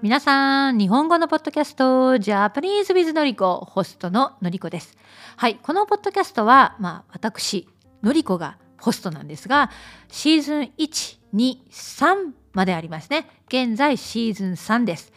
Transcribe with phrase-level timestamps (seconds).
[0.00, 4.96] 皆さん、日本語のポッドキャスト、ジャパニーズ・ウィズ・のりこ、ホストののりこです。
[5.36, 7.68] はい、このポッドキャストは、まあ、私、
[8.02, 9.72] のりこがホストなんですが、
[10.08, 13.28] シーズン1、2、3までありますね。
[13.48, 15.12] 現在、シーズン3です。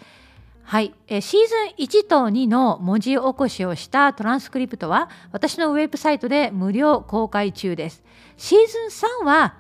[0.64, 8.04] はい、えシーズン1と2の文字起こしをしたトランスクリプトは私のウェブサイトで無料公開中です。
[8.38, 8.60] シー
[8.90, 9.58] ズン3は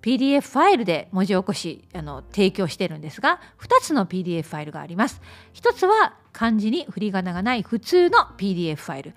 [0.00, 5.20] PDF ファイルで文字起こしあの提供してるんですが2つの PDF ファイルがあります。
[5.54, 9.14] 1つは漢字に振り仮名がない普通の PDF ファイル。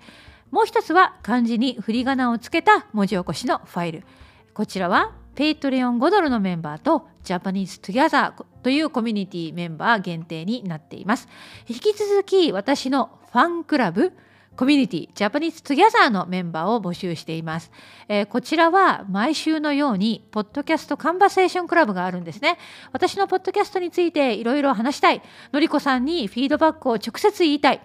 [0.50, 4.04] もう1つは漢字に振り仮名をつけた文字起こしのファイル。
[4.52, 11.28] こちらは Patreon 5ドルのメンバーと Japanese Together というコミュニティメンバー限定になっています。
[11.68, 14.12] 引き続き私のファンクラブ
[14.56, 17.70] コミュニティ Japanese Together のメンバーを募集しています、
[18.08, 22.58] えー、こちらは毎週のように Podcast Conversation Club があるんですね。
[22.92, 25.22] 私のポッドキャストについていろいろ話したい。
[25.52, 27.80] のりこさんにフィードバックを直接言いたい、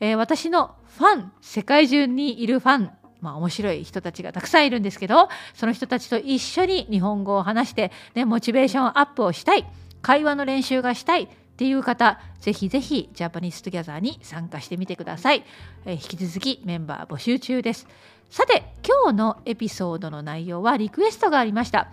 [0.00, 2.90] えー、私のファン世界中にいるファン
[3.20, 9.66] まあ面白い人たちがたくさんいるんですけどその人たちと一緒に日本語を話して、ね、モチベーションアップをしたい。
[10.06, 15.42] 会話の練習がしたいっていう方ぜひぜひ Japanese Together に参加してみてください、
[15.84, 17.88] えー、引き続きメンバー募集中です。
[18.30, 21.88] さて今日のエピソードの内容はリクエストがありました、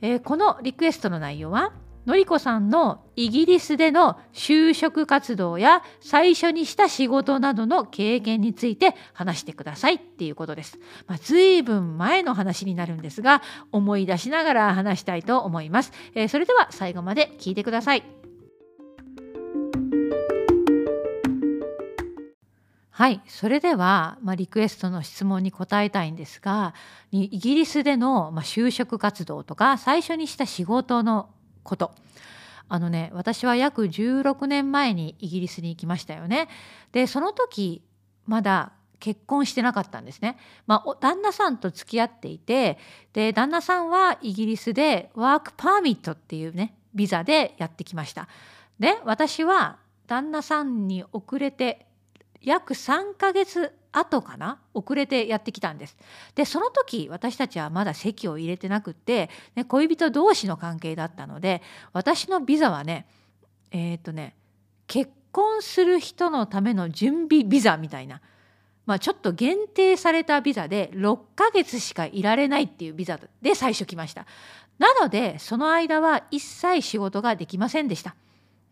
[0.00, 1.74] えー、このリクエストの内容は
[2.06, 10.78] のりこさんのイギリスでの就職活動や最初にした仕事などの経験について話してくださいっていうことです。
[11.06, 15.92] まあ、随分前の話になるんですが思い出しながら話したいと思います。
[16.14, 18.02] えー、それでは最後まで聞いてください。
[22.90, 26.74] はい、それでは、まあ、リクエストの質問に答えたいんですが
[27.12, 31.30] イギリスでの、まあ、就職活動とか最初にした仕事の
[31.62, 31.94] こと
[32.68, 36.48] あのね私は約16年前にイギリスに行きましたよね。
[36.92, 37.82] でその時
[38.26, 40.36] まだ結婚してなかったんですね。
[40.66, 42.78] まあ、旦那さんと付き合っていて
[43.12, 48.28] で旦那さんはイギリスでワークパーミットっていうねビザでやってきました。
[48.78, 51.86] で私は旦那さんに遅れて
[52.40, 54.58] 約3ヶ月後かな？
[54.74, 55.96] 遅れてやってきたんです。
[56.34, 61.62] でその時私たちはまだ籍を入れてなくって、ね、恋人同士の関係だったので
[61.92, 63.06] 私のビザはね
[63.72, 64.36] えっ、とね
[64.86, 68.20] 結婚する人のための準備ビザみたいな、
[68.86, 74.26] まあ、ちょっと限定されたビザで6ヶ月しかいられないっていうビザで最初来ました。
[74.78, 78.14] なのでその間は一切仕事ができませんでした。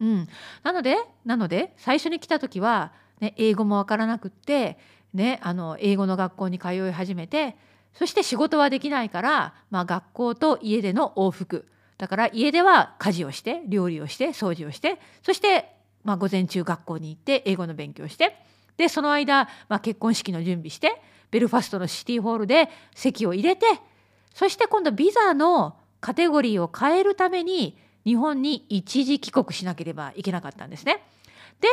[0.01, 0.29] うん、
[0.63, 4.79] なのでなので最初に来た時はね、英語もわからなくって、
[5.15, 7.57] ね、あの英語の学校に通い始めて
[7.95, 15.73] そして仕事はできないから、まあ、学校と家での往復だから家では家事をして料理をして掃除をしてそして、
[16.05, 18.37] まあ、午前中学校に行って英語の勉強して
[18.77, 23.67] でその間、まあ、結婚式の準備してベルファストのシティホールで籍を入れて
[24.35, 31.03] そして今度ビザのカテゴリーを変えるために日本に一時帰国しなければいけなかったんですね。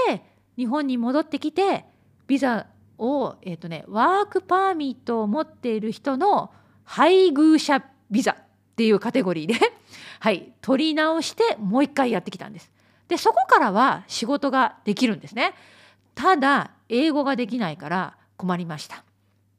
[0.07, 0.23] で
[0.57, 1.85] 日本に戻ってきて
[2.27, 2.65] ビザ
[2.97, 6.51] を、えーとね、ワークパーミットを持っている人の
[6.83, 8.35] 配偶者ビザっ
[8.75, 9.55] ていうカテゴリーで
[10.19, 12.71] はい、取り直してもう一回やってきたんです。
[13.07, 15.53] でそこからは仕事ができるんですね。
[16.15, 19.03] ただ英語ができないから困りました。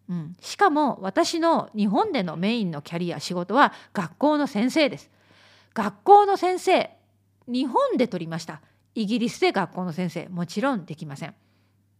[0.09, 5.11] うん、しかも私の日本でのメインのキャリア仕事は学校の先生です。
[5.75, 6.91] 学校の先生
[7.47, 8.61] 日本で取りました。
[8.95, 11.35] イギリスで学校の先生もちろんできません。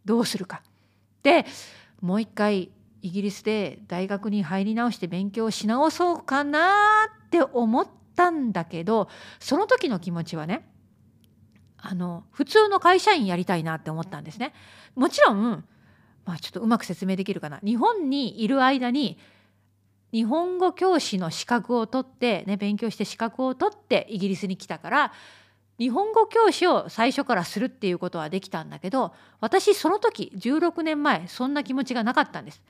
[0.03, 0.61] どうするか。
[1.27, 1.45] で
[1.99, 2.71] もう一回
[3.01, 6.73] イギリスで大学に入り直して勉強し直そうかな
[7.25, 10.65] って思ったんだけどその時の気持ちはね
[11.75, 14.53] あの普通の会社員やりたいなって思ったんですね。
[14.95, 15.65] もちろん、
[16.25, 17.59] まあ、ちょっとうまく説明できるかな。
[17.61, 19.19] 日本にいる間に
[20.13, 25.13] 日本語教師の資格を取って、ね、勉強して資格を取ってイギリスに来たから
[25.79, 32.61] 日本語教師を最初からするっていうことはできたんだけど私その時16年前そんな気持ちがなかったんです。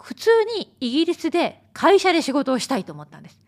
[0.00, 3.40] 普通にイギリスで会社で仕事をしたいと思ったんです。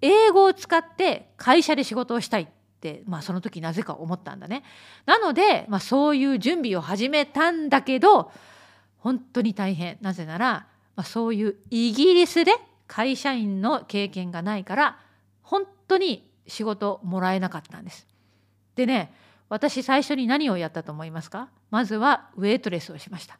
[0.00, 2.46] 英語を使って会社で仕事をしたいっ
[2.80, 4.62] て、まあ、その時なぜか思ったんだね。
[5.06, 8.30] なので、まあ、そういう準備を始めたんだけど
[8.98, 12.52] 本当に大変なぜなら、まあ、そういうイギリスで
[12.86, 14.98] 会社員の経験がないから
[15.42, 18.06] 本当に仕事もらえなかったんです。
[18.76, 19.12] でね
[19.48, 21.48] 私最初に何をやったと思いますか？
[21.70, 23.38] まずはウェイトレスをしました。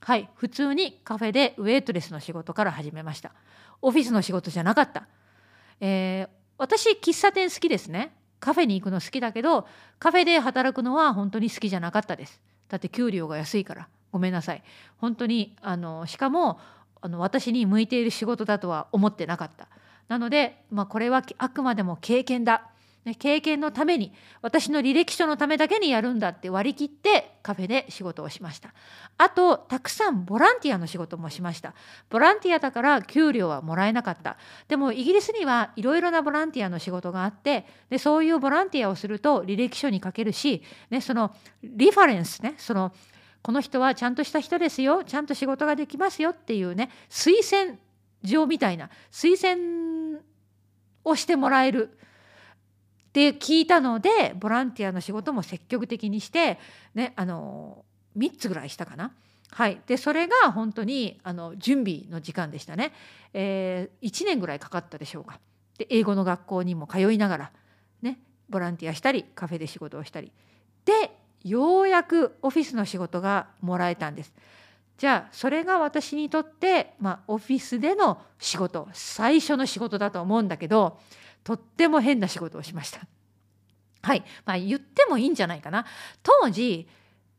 [0.00, 3.32] はい普通にカフェでウェイトレスの仕事から始めました。
[3.80, 5.06] オフィスの仕事じゃなかった。
[5.80, 8.14] えー、私喫茶店好きですね。
[8.40, 9.66] カフェに行くの好きだけど
[9.98, 12.40] カフェで働くのは本当に好きじゃなかったです。
[12.68, 13.88] だって給料が安いから。
[14.10, 14.62] ごめんなさい。
[14.98, 16.60] 本当にあのしかも
[17.00, 19.68] あの私に向いている仕事だとは思ってなかった。
[20.08, 22.68] なので、まあ、これはあくまでも経験だ。
[23.04, 24.12] ね、経験のために
[24.42, 28.72] 私の履歴書のためだけにやるんだって割り切ってカフェで仕事をしました。
[29.18, 31.74] あとたくさんボランティアの仕事もしました。
[32.10, 34.36] ボランティアだから給料はもらえなかった。
[34.68, 41.34] でもイギリスにはいろいろなボランティアの仕事があってでそういうボランティアをすると履歴書に書けるし、ね、その
[41.64, 42.92] リファレンスねその
[43.42, 47.78] この人はちゃんとした人ですよちゃんと仕事ができますよっていうね推薦
[48.22, 50.20] 状みたいな推薦
[51.04, 51.98] をしてもらえる
[53.12, 56.58] って聞いたのでボランティアの仕事も積極的にして、
[56.94, 57.84] ね、あの
[58.16, 59.12] 3つぐらいしたかな。
[59.50, 62.94] はい、でそれが本当にあの準備の時間でしたね、
[63.34, 65.40] えー、1年ぐらいかかったでしょうか。
[65.76, 67.52] で英語の学校にも通いながら、
[68.00, 68.18] ね、
[68.48, 70.32] ボランティアしたりカフェで仕事をしたり。
[70.86, 71.10] で
[71.44, 74.32] ようやくオフィスの仕事がもらえたんです。
[74.96, 80.98] じゃあそれが私にとって、まあ、オフィスでの仕事最初の仕事だと思うんだけど
[81.44, 83.00] とっても変な仕事をしました。
[84.02, 85.86] はい、まあ、言ってもいいんじゃないかな。
[86.22, 86.88] 当時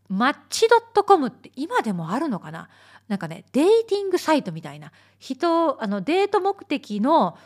[0.09, 2.69] マッチドットコムって今でもあるのかな
[3.07, 7.37] なんかねデーティングサイトみたいな人あのデート目的の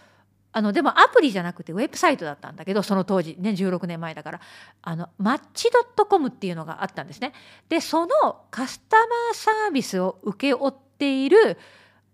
[0.54, 4.42] あのでもアプリじゃなくてウェブサイトだったんだけどその当時ね16年前だから
[4.82, 7.34] あのマッチドットコムっていうのがあったんですね。
[7.70, 8.10] でその
[8.50, 11.58] カスタマーサービスを請け負っている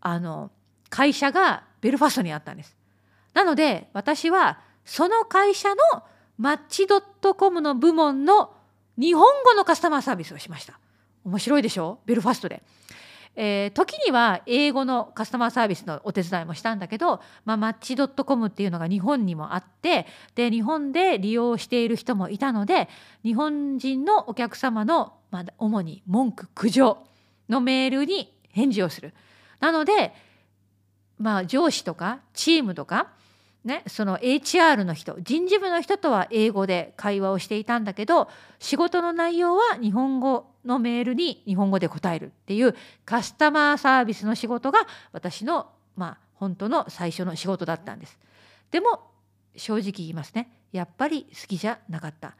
[0.01, 0.51] あの
[0.90, 2.75] 会社がベルファストにあったんです。
[3.33, 6.03] なので私はその会社の
[6.38, 8.53] マッチドットコムの部門の
[8.97, 10.80] 日本語のカスタマーサービスをしました。
[11.24, 12.00] 面白いでしょ？
[12.06, 12.63] ベルファストで。
[13.35, 22.89] えー、時には英語のカスタマーサービスのお手伝いもしたんだけど、まあ、マッチドットコムっていうのが日本にもあってで日本で利用している人もいたので
[23.24, 27.00] 日本人のお客様の、まあ、主に文句苦情
[27.50, 29.15] のメールに返事をする。
[29.59, 30.13] なので、
[31.18, 33.07] まあ、上司とかチームとか
[33.63, 38.27] ね、その HR の人人事部の人とは英語で会話をしていたんだけど
[38.60, 42.75] 仕事の内容は日本語のメールに日本語で答えるっていう
[43.06, 48.19] カスタマーサービスの仕事が私のまあ本当の最初の仕事だったんです。
[48.69, 49.00] でも
[49.56, 52.36] 正直言いますねやっぱり好きじゃなかった。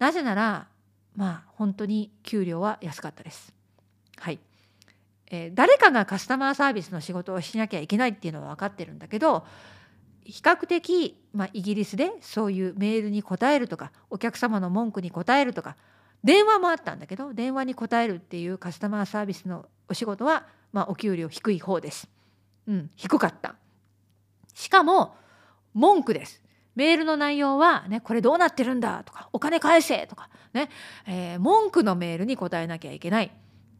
[0.00, 0.66] なぜなら
[1.14, 3.52] まあ本当に給料は安かったです。
[4.16, 4.40] はい。
[5.30, 9.44] えー、誰かがカスタマーサービスの仕事をしなきゃいけないっていうのは分かってるんだけど
[10.28, 15.76] 比較的、まあ、イギリスでそういうメールに答えるとかお客様の文句に答えるとか
[16.22, 22.08] 電話もあったんだけど電話に答えるっていうカスタマーサービスのお仕事は、まあ、お給料低い方です。
[22.66, 23.54] うん、低かった。
[24.52, 25.16] しかも
[25.72, 26.42] 文句です。
[26.74, 29.02] メールの内容は、ね、これどうなってるんだ？
[29.04, 30.68] とかお金返せとかね、
[31.06, 33.30] えー、文句のメールに答えなきゃいけない。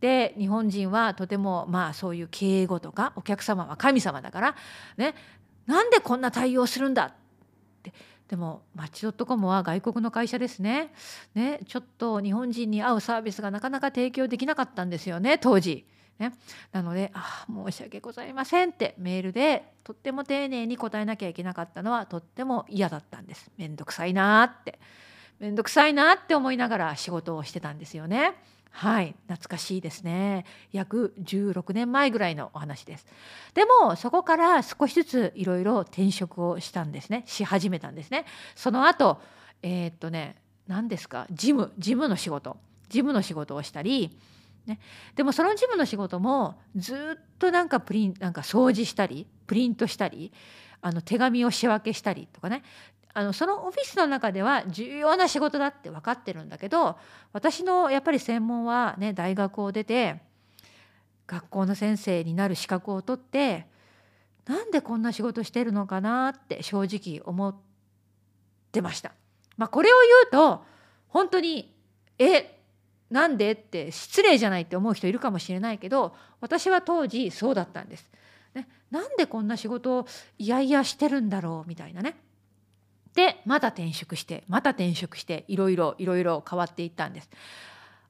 [0.01, 4.55] で日本人はとてもまあそういう敬語とかお客様は神様だから
[4.97, 5.17] ね
[5.69, 7.05] なんでこんな対応するんだ？
[7.05, 7.13] っ
[7.85, 7.93] て
[8.27, 10.93] でもマッチドットコムは外国の会社ですね
[11.35, 15.87] ねちょっと日本人に合うサービスがなかなか提供できなかったんですよね当時。
[16.19, 16.33] ね、
[16.73, 23.53] なので「あ申し訳ございません」ってメールでとっても丁寧に答えなきゃいけなかったのはとっても嫌だったんです。
[23.57, 24.81] めんどくさいなって
[25.39, 28.35] めんどくさいなって思いながら仕事をしてたんですよね。
[28.71, 30.45] はい懐かしいですね。
[30.73, 33.07] 約16年前ぐらいのお話です。
[33.55, 37.25] でもそこから少しずついろいろ転職をしたんですね。
[37.27, 38.25] し始めたんですね。
[38.55, 39.21] その後
[39.63, 41.27] えー、っとね何ですか？
[41.31, 42.57] 事務事務の仕事。
[42.89, 44.17] 事務の仕事をしたり
[44.67, 44.79] ね、
[45.17, 50.31] でもその事務の仕事もずっとなんかプリンなんか掃除したりプリントしたり
[50.83, 52.63] あの手紙を仕分けしたりとかね。
[53.19, 56.97] あのそのオフィスの中では重要な仕事だって分かってるんだけど
[57.33, 60.21] 私のやっぱり専門はね大学を出て
[61.27, 63.67] 学校の先生になる資格を取って
[64.47, 67.57] なんでこんな仕事してるのかなって正直思っ
[68.71, 69.13] てました。
[69.57, 69.97] まあ、これを
[70.31, 70.65] 言うと
[71.09, 71.75] 本当に
[72.21, 72.61] え
[73.11, 78.09] なんでって失礼じゃないって思う人いるかもしれないけど私は当時そうだったんです。
[78.55, 80.07] ね、なんでこんな仕事を
[80.39, 82.15] いやいやしてるんだろうみたいなね。
[83.15, 87.31] でまた転職してまた転職していろいろいろいろ変わっていったんです。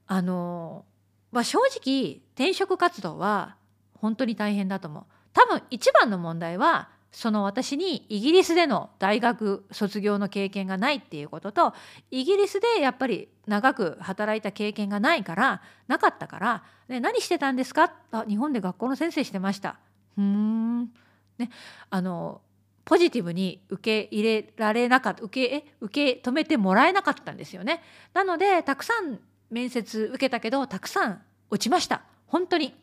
[0.07, 0.85] あの
[1.31, 3.55] まあ、正直転職活動は
[3.93, 5.03] 本当に大変だと思う。
[5.33, 11.73] 多分一番の問題はその私にイギリスでの大学卒業の経験がないっていうことと
[12.11, 19.79] イギリスでやっぱり長く働いた経験がないからなかったから「ね、何してたんですか?」あ「日本で学校の先生してました」
[20.15, 20.91] ふーん
[21.37, 21.49] ね
[21.89, 22.41] あの
[22.89, 27.83] ポジティブに受け入れられなかった受けえ受け止めてもらえなかったんですよね。
[28.15, 29.19] なのでたくさん
[29.51, 32.73] 面接受けたけどたくさん落ちました本当に。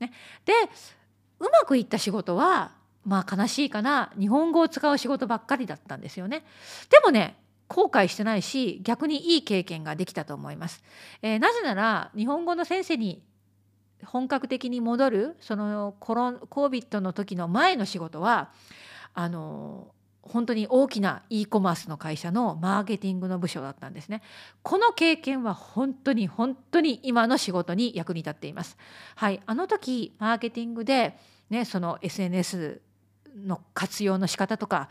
[0.00, 0.12] ね、
[0.44, 0.52] で
[1.38, 2.72] うまくいった仕事は
[3.04, 6.44] まあ悲しいかな日本語を使う仕事ばっかりだったんですよね。
[6.90, 7.36] でもね
[7.68, 10.82] 後悔してないし逆にいい経験ができたと思います。
[11.22, 13.22] えー、なぜなら日本語の先生に
[14.04, 18.50] 本格的に戻るそのコロン COVID の時の前の仕事は
[19.14, 19.88] あの
[20.22, 24.22] 本当に大きな e コマースの会社のマーケティングの部署だったんですね。
[24.62, 28.76] この経験は本当に本当に今の仕事に役に立っています。
[29.16, 31.18] はい、あの時マーケティングで
[31.50, 32.80] ねその SNS
[33.36, 34.88] の活用の仕方とか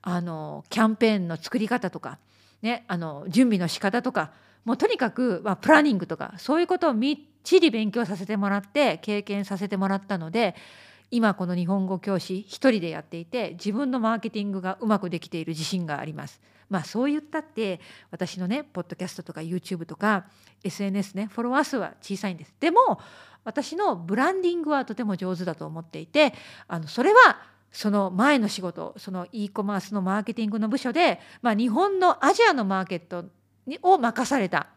[0.00, 2.18] あのキャンペーンの作り方とか
[2.62, 4.32] ねあの準備の仕方とか
[4.64, 10.54] もうとにかく、まあ、プランニングとかそういうことをみっちり勉強させてもらって経験させてもらったので
[11.12, 16.40] 今この日本語教師一人でやっていて自分のマーケティングがうまくできている自信があります。
[16.70, 20.24] まあそう言ったって私のねポッドキャストとか YouTube とか
[20.64, 22.54] SNS ねフォロワー数は小さいんです。
[22.58, 22.98] でも
[23.44, 26.32] 私のブランディングはとても上手だと思っていて
[26.66, 33.26] あのそれはその前の仕事その e コマースのマーケティングの部署で、まあ、日本のアジアのマーケット
[33.82, 34.68] を任された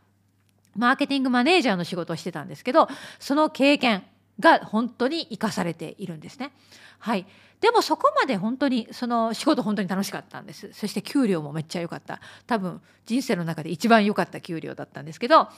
[0.75, 2.89] マーケティングマネージャーの仕事をしてたんですけど
[3.20, 4.04] その経験
[4.39, 6.51] が本当に生かされているんですね。
[7.00, 7.25] はい、
[7.62, 15.50] でもそこまで本当にその仕事本当に楽しかったんですそして給料もめっちゃ良かった多分人生の中で一番良かった給料だったんですけど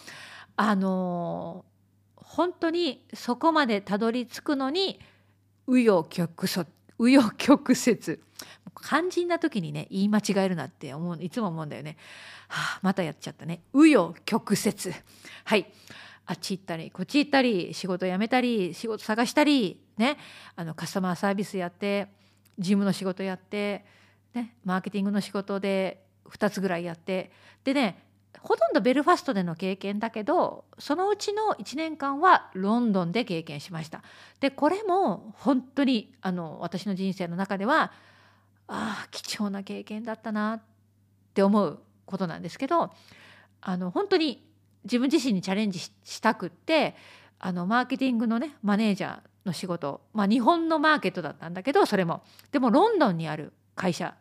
[0.56, 1.64] あの
[2.16, 5.00] 本当にそこまでたどり着くのに
[5.68, 6.68] 紆余曲折
[7.00, 8.20] 紆余曲折
[8.82, 11.98] 肝心な時にね言い間違えるなって思ういつも思うんだよね。
[12.48, 13.62] はあ、またやっちゃったね。
[13.74, 14.94] 紆余曲折
[15.44, 15.66] はい
[16.28, 20.18] あっち行ったりこっち行ったり仕事辞めたり仕事探したりね
[20.56, 22.10] あのカスタマーサービスやって
[22.60, 23.86] 事務の仕事やって、
[24.34, 27.32] ね、マーケティングの仕事で2つぐらいやって
[27.64, 28.04] でね
[28.40, 34.04] ほとんどベルファストでの経験だけどそのうちの1年間はロンドンで経験しました。
[34.40, 37.92] でこれも本当にあの私の人生の中では
[38.68, 40.62] ああ貴重な経験だったなっ
[41.34, 42.92] て思うことなんですけど
[43.62, 44.46] あの本当に
[44.88, 45.92] 自分自身にチャレンジし
[46.22, 46.96] たくって
[47.40, 54.16] あのマーケティングのねマネージャーの仕事、まあ、日本のマーケットだったんだけどそれもでもロンドンにある会社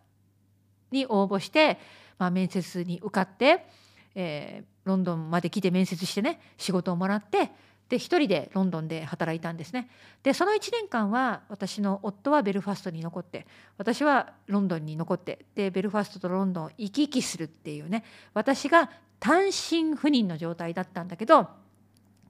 [0.90, 1.78] に応募して、
[2.18, 3.66] まあ、面接に受かって、
[4.14, 7.50] えー、ロンドンまで来て面接してね仕事をもらって
[7.88, 9.88] で一人でロンドンで働いたんですね。
[10.24, 13.46] でその1年間は私の夫はベルファストに残って
[13.78, 18.02] 私はロンドンに残ってでベルファストとロンドンを行き来するっていうね
[18.34, 21.48] 私が単身赴任の状態だったんだけど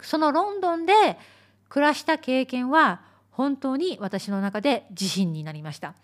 [0.01, 0.93] そのロンドンで
[1.69, 5.95] 暮らした経験は本当に私の中で自信になりました。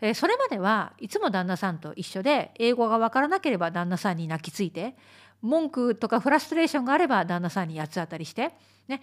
[0.00, 4.96] えそれまではいつも旦那さんと一緒で英語が分からなければ旦那さんに泣きついて
[5.40, 8.52] 文句とかフラストレーションがあれば旦那さんに八つ当たりして、
[8.88, 9.02] ね、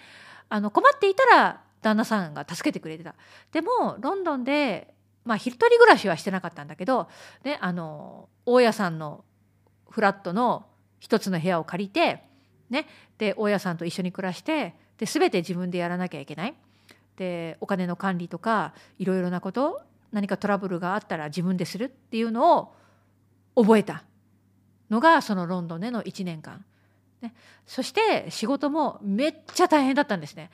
[0.50, 3.15] あの困っていたら旦那さんが助けてくれてた。
[3.51, 7.08] でもロンドンでまあ一人暮らしはしてなかったんだけど、
[7.44, 9.24] ね、あの大家さんの
[9.89, 10.65] フラットの
[11.01, 12.24] 一つの部屋を借りて、
[12.70, 16.53] ね、で大家さんと一緒に暮らしてで全て自分でやらなきゃいけない。
[17.17, 19.81] でお金の管理とかいろいろなこと
[20.13, 22.74] 何かトラブルがあったら自分でするっていうのを
[23.55, 24.03] 覚えた
[24.89, 26.63] のがそのロンドンでの1年間。
[27.22, 27.34] ね、
[27.67, 30.50] そして仕事もめっちゃ大変だったんですね。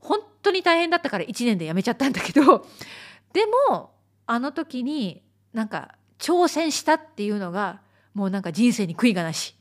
[0.00, 2.66] 本当に大変だったから1年で辞めちゃったんだけど
[3.32, 3.92] でも
[4.26, 7.80] あの時になんか挑戦したっていうのが
[8.14, 9.54] もうなんか人生に悔いがなし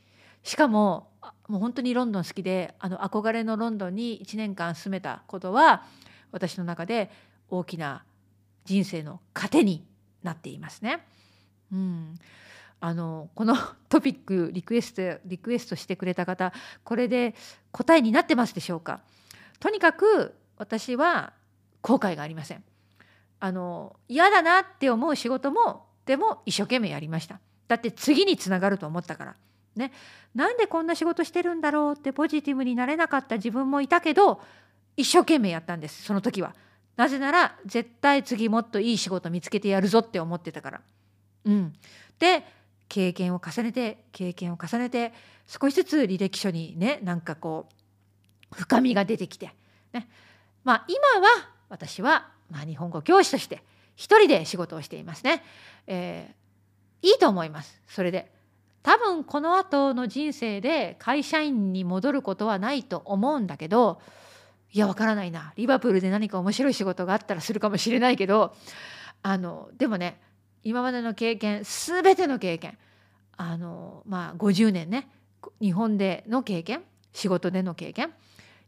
[0.49, 1.11] しかも
[1.47, 5.83] もう本当にロンドン好きであの憧れのロンドンに1年間住めたことは
[6.31, 7.11] 私の中で
[7.49, 8.03] 大きな
[8.65, 9.85] 人生の糧に
[10.23, 11.05] なっていますね。
[11.71, 12.15] うん、
[12.79, 13.55] あのこの
[13.89, 16.51] トピックリクエストリクエストしてくれた方
[16.83, 17.35] これで
[17.71, 19.01] 答えになってますでしょうか。
[19.59, 21.33] とにかく私は
[21.83, 22.63] 後悔がありません。
[23.39, 27.39] あの嫌だなって思う仕事もでも一生懸命やりました。
[27.67, 29.35] だって次につながると思ったから。
[29.79, 29.91] ね
[30.35, 34.39] なんでこんな仕事してるんだろうってポジティブになれなかった自分もいたけど
[34.95, 36.53] 一生懸命やったんですその時は
[36.99, 40.81] なぜなら絶対次もっといい仕事見つけてやるぞって思ってたから。
[41.45, 41.73] うん、
[42.19, 42.43] で
[42.89, 45.13] 経験を重ねて経験を重ねて
[45.47, 47.67] 少しずつ履歴書にねなんかこ
[48.51, 49.53] う深みが出てきて、
[49.93, 50.09] ね、
[50.65, 53.63] まあ今は私は、まあ、日本語教師として
[53.95, 55.43] 一人で仕事をしていますね。
[55.87, 58.38] えー、いいと思いますそれで。
[58.83, 63.99] 多分この後の人生で会社員に戻ることはないと思うんだけど
[64.71, 68.55] いやわからないなリバプールで何か面白い仕事があったらするかもしれないけど
[69.21, 70.19] あのでもね
[70.63, 72.77] 今までの経験全ての経験
[73.35, 75.09] あのまあ50年ね
[75.61, 76.83] 日本での経験
[77.13, 78.11] 仕事での経験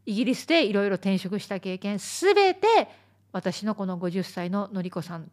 [0.06, 2.88] イギリスでいろいろ転職した経験全て
[3.32, 5.30] 私のこの50歳ののりこさん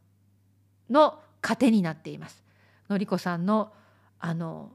[0.90, 2.44] の糧になっています。
[2.90, 3.72] のりこさんの
[4.20, 4.72] あの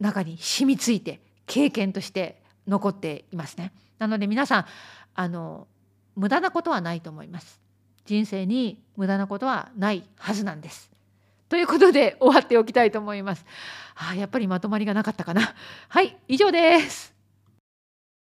[0.00, 3.72] 中に染みついて経験として残っていますね。
[3.98, 4.66] なので皆さん
[5.14, 5.66] あの
[6.14, 7.60] 無駄なことはないと思います。
[8.04, 10.90] 人生に無駄なことはないはずなんです。
[11.48, 13.44] ということで終わっておきたいと思います。
[13.94, 15.54] あやっぱりまとまりがなかったかな。
[15.88, 17.17] はい以上です。